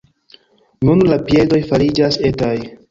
Nun 0.89 1.03
la 1.13 1.21
piedoj 1.29 1.61
fariĝas 1.71 2.21
etaj. 2.33 2.57